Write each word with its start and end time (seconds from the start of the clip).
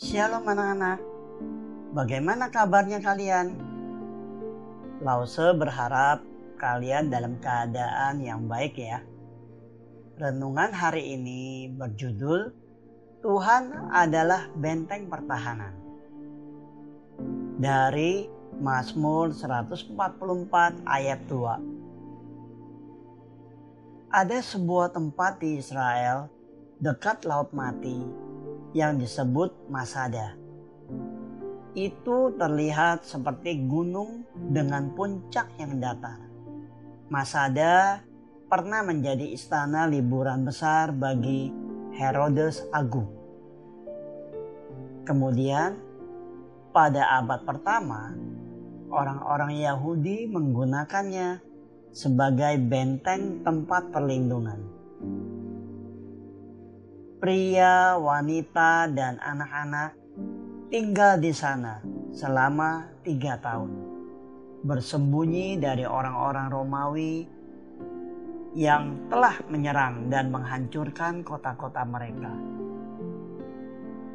Shalom 0.00 0.48
anak-anak, 0.48 0.96
bagaimana 1.92 2.48
kabarnya 2.48 3.04
kalian? 3.04 3.52
Lause 5.04 5.52
berharap 5.52 6.24
kalian 6.56 7.12
dalam 7.12 7.36
keadaan 7.36 8.24
yang 8.24 8.48
baik 8.48 8.80
ya. 8.80 9.04
Renungan 10.16 10.72
hari 10.72 11.20
ini 11.20 11.68
berjudul 11.76 12.48
Tuhan 13.20 13.92
adalah 13.92 14.48
benteng 14.56 15.12
pertahanan. 15.12 15.76
Dari 17.60 18.24
Mazmur 18.56 19.36
144 19.36 20.80
ayat 20.88 21.20
2. 21.28 24.16
Ada 24.16 24.40
sebuah 24.40 24.96
tempat 24.96 25.44
di 25.44 25.60
Israel 25.60 26.32
dekat 26.80 27.28
Laut 27.28 27.52
Mati 27.52 28.29
yang 28.76 28.98
disebut 28.98 29.50
Masada. 29.66 30.38
Itu 31.74 32.34
terlihat 32.34 33.06
seperti 33.06 33.66
gunung 33.66 34.26
dengan 34.34 34.90
puncak 34.94 35.54
yang 35.58 35.78
datar. 35.78 36.18
Masada 37.10 38.02
pernah 38.50 38.82
menjadi 38.82 39.30
istana 39.30 39.86
liburan 39.86 40.42
besar 40.42 40.90
bagi 40.90 41.54
Herodes 41.94 42.66
Agung. 42.74 43.06
Kemudian, 45.06 45.78
pada 46.70 47.18
abad 47.18 47.42
pertama, 47.46 48.14
orang-orang 48.90 49.58
Yahudi 49.58 50.30
menggunakannya 50.30 51.42
sebagai 51.90 52.54
benteng 52.62 53.42
tempat 53.42 53.90
perlindungan 53.90 54.80
pria, 57.20 58.00
wanita, 58.00 58.88
dan 58.90 59.20
anak-anak 59.20 59.92
tinggal 60.72 61.20
di 61.20 61.30
sana 61.36 61.84
selama 62.10 62.88
tiga 63.04 63.36
tahun. 63.38 63.70
Bersembunyi 64.64 65.60
dari 65.60 65.84
orang-orang 65.84 66.46
Romawi 66.48 67.14
yang 68.56 69.06
telah 69.06 69.36
menyerang 69.46 70.10
dan 70.10 70.32
menghancurkan 70.32 71.22
kota-kota 71.22 71.84
mereka. 71.86 72.32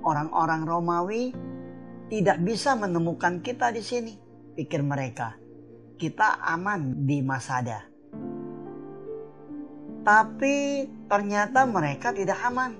Orang-orang 0.00 0.62
Romawi 0.64 1.34
tidak 2.08 2.40
bisa 2.40 2.72
menemukan 2.78 3.42
kita 3.44 3.74
di 3.74 3.82
sini, 3.84 4.14
pikir 4.56 4.80
mereka. 4.80 5.36
Kita 6.00 6.40
aman 6.40 7.04
di 7.04 7.20
Masada. 7.20 7.89
Tapi 10.00 10.88
ternyata 11.12 11.68
mereka 11.68 12.08
tidak 12.16 12.40
aman 12.40 12.72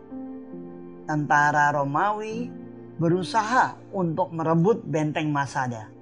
tentara 1.04 1.68
Romawi 1.76 2.48
berusaha 2.96 3.76
untuk 3.92 4.32
merebut 4.32 4.80
benteng 4.88 5.28
Masada. 5.28 5.92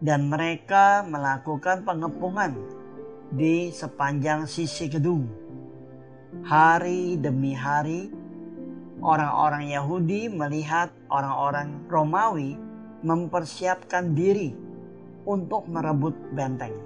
Dan 0.00 0.32
mereka 0.32 1.04
melakukan 1.04 1.84
pengepungan 1.84 2.56
di 3.32 3.68
sepanjang 3.72 4.44
sisi 4.48 4.88
gedung. 4.88 5.28
Hari 6.44 7.20
demi 7.20 7.52
hari, 7.52 8.08
orang-orang 9.00 9.72
Yahudi 9.72 10.28
melihat 10.32 10.92
orang-orang 11.12 11.84
Romawi 11.88 12.56
mempersiapkan 13.00 14.12
diri 14.12 14.52
untuk 15.24 15.68
merebut 15.68 16.16
benteng. 16.32 16.76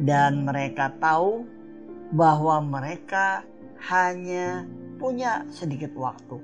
Dan 0.00 0.48
mereka 0.48 0.92
tahu 1.00 1.59
bahwa 2.10 2.58
mereka 2.62 3.46
hanya 3.86 4.66
punya 4.98 5.46
sedikit 5.48 5.94
waktu. 5.94 6.42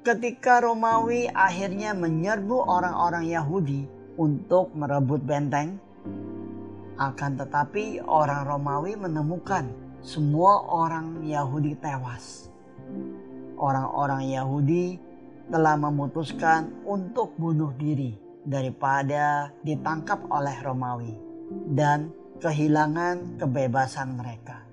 Ketika 0.00 0.64
Romawi 0.64 1.28
akhirnya 1.28 1.92
menyerbu 1.92 2.56
orang-orang 2.64 3.28
Yahudi 3.28 3.84
untuk 4.16 4.72
merebut 4.72 5.20
benteng, 5.24 5.76
akan 7.00 7.32
tetapi 7.40 8.04
orang 8.04 8.44
Romawi 8.44 8.96
menemukan 8.96 9.68
semua 10.00 10.64
orang 10.68 11.24
Yahudi 11.24 11.76
tewas. 11.80 12.48
Orang-orang 13.60 14.24
Yahudi 14.28 14.96
telah 15.52 15.76
memutuskan 15.76 16.72
untuk 16.88 17.36
bunuh 17.36 17.72
diri 17.76 18.16
daripada 18.44 19.52
ditangkap 19.60 20.24
oleh 20.32 20.56
Romawi 20.64 21.12
dan 21.76 22.08
kehilangan 22.40 23.36
kebebasan 23.38 24.16
mereka. 24.16 24.64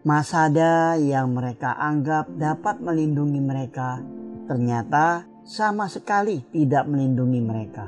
Masada 0.00 0.96
yang 0.96 1.36
mereka 1.36 1.76
anggap 1.76 2.32
dapat 2.32 2.80
melindungi 2.80 3.42
mereka 3.42 4.00
ternyata 4.48 5.28
sama 5.44 5.90
sekali 5.92 6.40
tidak 6.48 6.88
melindungi 6.88 7.40
mereka. 7.44 7.86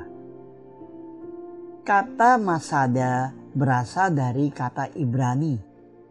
Kata 1.83 2.37
Masada 2.37 3.33
berasal 3.51 4.13
dari 4.13 4.53
kata 4.53 4.93
Ibrani 4.93 5.57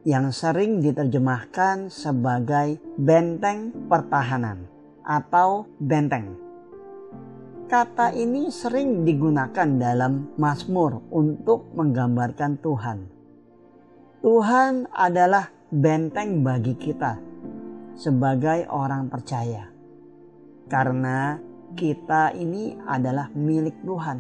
yang 0.02 0.34
sering 0.34 0.82
diterjemahkan 0.82 1.88
sebagai 1.88 2.82
benteng 2.98 3.70
pertahanan 3.86 4.66
atau 5.06 5.70
benteng. 5.78 6.51
Kata 7.72 8.12
ini 8.12 8.52
sering 8.52 9.00
digunakan 9.00 9.64
dalam 9.64 10.36
Mazmur 10.36 11.08
untuk 11.08 11.72
menggambarkan 11.72 12.60
Tuhan. 12.60 12.98
Tuhan 14.20 14.92
adalah 14.92 15.48
benteng 15.72 16.44
bagi 16.44 16.76
kita 16.76 17.16
sebagai 17.96 18.68
orang 18.68 19.08
percaya. 19.08 19.72
Karena 20.68 21.40
kita 21.72 22.36
ini 22.36 22.76
adalah 22.84 23.32
milik 23.32 23.80
Tuhan. 23.80 24.18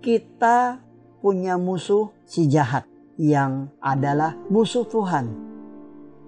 Kita 0.00 0.80
punya 1.20 1.60
musuh 1.60 2.16
si 2.24 2.48
jahat 2.48 2.88
yang 3.20 3.68
adalah 3.76 4.40
musuh 4.48 4.88
Tuhan. 4.88 5.36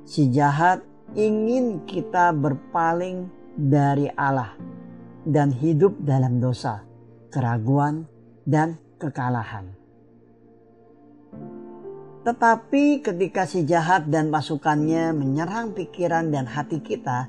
Si 0.04 0.28
jahat 0.28 0.84
ingin 1.16 1.88
kita 1.88 2.36
berpaling 2.36 3.32
dari 3.56 4.12
Allah 4.12 4.76
dan 5.28 5.52
hidup 5.52 6.00
dalam 6.00 6.40
dosa, 6.40 6.88
keraguan, 7.28 8.08
dan 8.48 8.80
kekalahan. 8.96 9.76
Tetapi 12.24 13.04
ketika 13.04 13.44
si 13.44 13.68
jahat 13.68 14.08
dan 14.08 14.32
pasukannya 14.32 15.12
menyerang 15.12 15.76
pikiran 15.76 16.32
dan 16.32 16.48
hati 16.48 16.80
kita, 16.80 17.28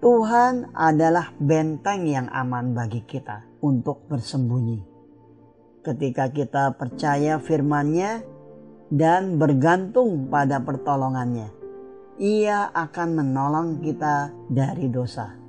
Tuhan 0.00 0.72
adalah 0.76 1.32
benteng 1.40 2.04
yang 2.04 2.28
aman 2.28 2.76
bagi 2.76 3.04
kita 3.04 3.44
untuk 3.64 4.04
bersembunyi. 4.08 4.80
Ketika 5.84 6.28
kita 6.32 6.76
percaya 6.76 7.40
firman-Nya 7.40 8.20
dan 8.92 9.40
bergantung 9.40 10.28
pada 10.28 10.60
pertolongannya, 10.60 11.48
Ia 12.20 12.72
akan 12.72 13.08
menolong 13.16 13.80
kita 13.80 14.32
dari 14.52 14.92
dosa. 14.92 15.43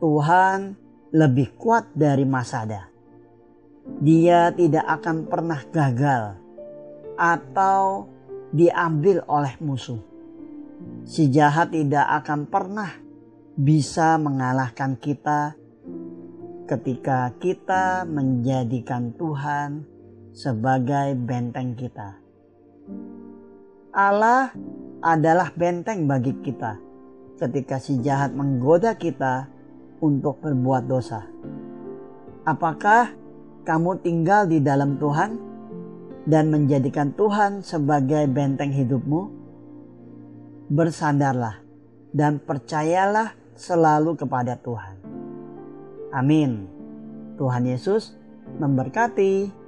Tuhan 0.00 0.74
lebih 1.12 1.54
kuat 1.60 1.92
dari 1.92 2.24
Masada. 2.24 2.88
Dia 4.00 4.48
tidak 4.56 4.88
akan 4.88 5.28
pernah 5.28 5.60
gagal 5.68 6.40
atau 7.20 8.08
diambil 8.48 9.20
oleh 9.28 9.54
musuh. 9.60 10.00
Si 11.04 11.28
jahat 11.28 11.76
tidak 11.76 12.08
akan 12.24 12.48
pernah 12.48 12.96
bisa 13.60 14.16
mengalahkan 14.16 14.96
kita 14.96 15.52
ketika 16.64 17.36
kita 17.36 18.08
menjadikan 18.08 19.12
Tuhan 19.20 19.84
sebagai 20.32 21.12
benteng 21.18 21.76
kita. 21.76 22.16
Allah 23.92 24.54
adalah 25.04 25.52
benteng 25.52 26.08
bagi 26.08 26.32
kita 26.40 26.78
ketika 27.36 27.76
si 27.82 27.98
jahat 28.00 28.32
menggoda 28.36 28.94
kita 28.94 29.59
untuk 30.00 30.40
berbuat 30.40 30.88
dosa. 30.88 31.24
Apakah 32.48 33.12
kamu 33.62 34.00
tinggal 34.00 34.48
di 34.48 34.58
dalam 34.58 34.96
Tuhan? 34.96 35.50
dan 36.28 36.52
menjadikan 36.52 37.10
Tuhan 37.16 37.64
sebagai 37.64 38.28
benteng 38.28 38.72
hidupmu, 38.74 39.22
bersandarlah 40.68 41.58
dan 42.12 42.42
percayalah 42.42 43.32
selalu 43.56 44.14
kepada 44.14 44.54
Tuhan. 44.60 44.94
Amin. 46.14 46.70
Tuhan 47.34 47.64
Yesus 47.64 48.14
memberkati. 48.62 49.59